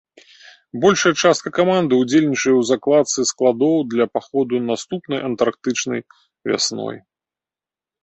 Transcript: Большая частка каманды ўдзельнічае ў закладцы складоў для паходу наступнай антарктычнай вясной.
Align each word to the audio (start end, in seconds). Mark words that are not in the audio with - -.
Большая 0.85 1.11
частка 1.23 1.49
каманды 1.57 1.93
ўдзельнічае 1.99 2.55
ў 2.57 2.61
закладцы 2.71 3.27
складоў 3.33 3.75
для 3.93 4.05
паходу 4.17 4.55
наступнай 4.73 5.19
антарктычнай 5.31 6.01
вясной. 6.49 6.95